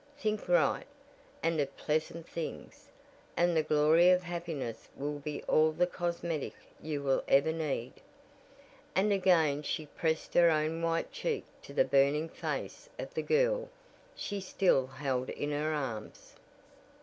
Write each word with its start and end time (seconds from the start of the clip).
Think 0.17 0.49
right, 0.49 0.87
and 1.43 1.59
of 1.61 1.77
pleasant 1.77 2.27
things, 2.27 2.89
and 3.37 3.55
the 3.55 3.61
glory 3.61 4.09
of 4.09 4.23
happiness 4.23 4.89
will 4.97 5.19
be 5.19 5.43
all 5.43 5.71
the 5.71 5.85
cosmetic 5.85 6.55
you 6.81 7.03
will 7.03 7.23
ever 7.27 7.51
need," 7.51 7.93
and 8.95 9.13
again 9.13 9.61
she 9.61 9.85
pressed 9.85 10.33
her 10.33 10.49
own 10.49 10.81
white 10.81 11.11
cheek 11.11 11.45
to 11.61 11.73
the 11.75 11.85
burning 11.85 12.29
face 12.29 12.89
of 12.97 13.13
the 13.13 13.21
girl 13.21 13.69
she 14.15 14.41
still 14.41 14.87
held 14.87 15.29
in 15.29 15.51
her 15.51 15.71
arms. 15.71 16.33